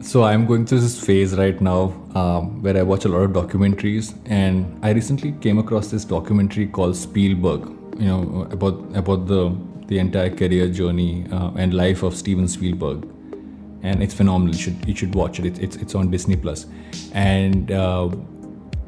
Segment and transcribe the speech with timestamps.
[0.00, 3.32] So I'm going through this phase right now um, where I watch a lot of
[3.32, 7.68] documentaries, and I recently came across this documentary called Spielberg.
[7.98, 9.54] You know about about the
[9.88, 13.04] the entire career journey uh, and life of Steven Spielberg,
[13.82, 14.54] and it's phenomenal.
[14.54, 15.44] You should you should watch it.
[15.44, 16.66] It's it's, it's on Disney Plus,
[17.12, 18.08] and uh,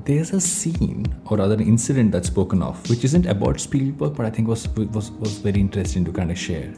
[0.05, 4.25] there's a scene or rather an incident that's spoken of, which isn't about Spielberg, but
[4.25, 6.73] I think was was was very interesting to kind of share.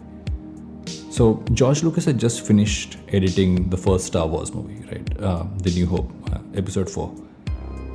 [1.14, 5.20] So George Lucas had just finished editing the first Star Wars movie, right?
[5.20, 7.14] Uh, the New Hope, uh, Episode Four,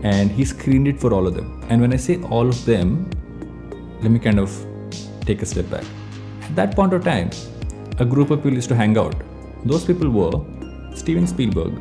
[0.03, 1.61] and he screened it for all of them.
[1.67, 3.09] And when I say all of them,
[4.01, 4.49] let me kind of
[5.25, 5.83] take a step back.
[6.43, 7.31] At that point of time,
[7.97, 9.21] a group of people used to hang out.
[9.65, 10.39] Those people were
[10.95, 11.73] Steven Spielberg,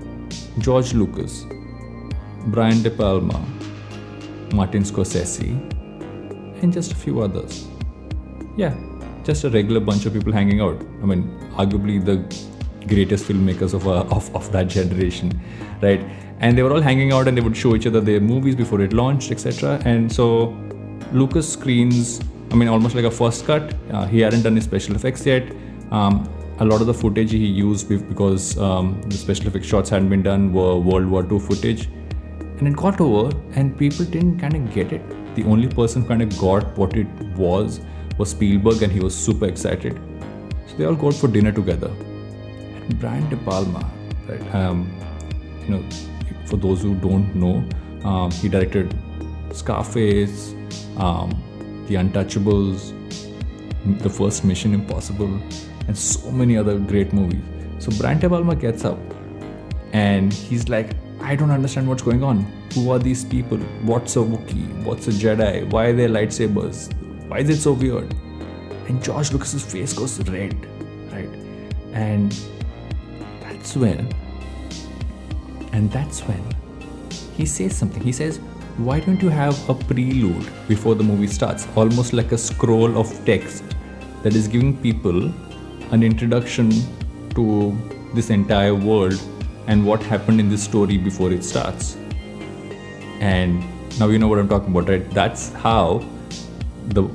[0.59, 1.45] George Lucas,
[2.46, 3.41] Brian De Palma,
[4.52, 5.51] Martin Scorsese,
[6.65, 7.68] and just a few others.
[8.57, 8.74] Yeah,
[9.28, 10.80] just a regular bunch of people hanging out.
[11.02, 11.23] I mean,
[11.62, 12.16] arguably the
[12.92, 15.38] greatest filmmakers of, uh, of, of that generation,
[15.82, 16.01] right?
[16.40, 18.80] And they were all hanging out and they would show each other their movies before
[18.80, 19.82] it launched, etc.
[19.84, 20.56] And so
[21.12, 23.74] Lucas screens, I mean, almost like a first cut.
[23.90, 25.52] Uh, he hadn't done his special effects yet.
[25.90, 26.26] Um,
[26.60, 30.23] a lot of the footage he used because um, the special effects shots hadn't been
[30.23, 31.88] done were World War II footage
[32.59, 35.02] and it got over and people didn't kind of get it
[35.37, 37.06] the only person kind of got what it
[37.37, 37.80] was
[38.19, 40.01] was spielberg and he was super excited
[40.66, 43.83] so they all go out for dinner together and brian de palma
[44.29, 44.91] right um,
[45.65, 45.83] you know
[46.46, 47.57] for those who don't know
[48.05, 48.95] um, he directed
[49.52, 50.55] scarface
[50.99, 51.30] um,
[51.89, 52.95] the untouchables
[54.02, 55.41] the first mission impossible
[55.87, 57.43] and so many other great movies
[57.79, 58.99] so brian de palma gets up
[59.93, 62.41] and he's like I don't understand what's going on.
[62.74, 63.59] Who are these people?
[63.83, 64.84] What's a Wookiee?
[64.84, 65.69] What's a Jedi?
[65.71, 66.93] Why are there lightsabers?
[67.28, 68.12] Why is it so weird?
[68.88, 70.56] And George Lucas's face goes red,
[71.12, 71.28] right?
[71.93, 72.32] And
[73.43, 74.10] that's when,
[75.72, 76.43] and that's when
[77.37, 78.03] he says something.
[78.03, 78.39] He says,
[78.78, 81.69] Why don't you have a prelude before the movie starts?
[81.77, 83.62] Almost like a scroll of text
[84.22, 85.27] that is giving people
[85.93, 86.71] an introduction
[87.34, 87.77] to
[88.15, 89.21] this entire world
[89.66, 91.97] and what happened in this story before it starts.
[93.21, 93.62] And
[94.00, 95.10] now you know what I'm talking about, right?
[95.10, 96.03] That's how
[96.88, 97.09] the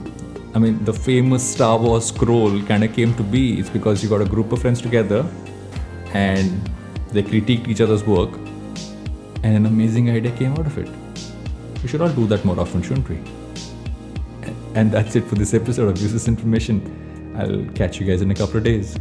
[0.55, 3.59] I mean the famous Star Wars scroll kind of came to be.
[3.59, 5.25] It's because you got a group of friends together
[6.13, 6.69] and
[7.11, 8.31] they critiqued each other's work
[9.43, 10.89] and an amazing idea came out of it.
[11.81, 13.19] We should all do that more often, shouldn't we?
[14.75, 16.81] And that's it for this episode of Useless Information.
[17.37, 18.97] I'll catch you guys in a couple of days.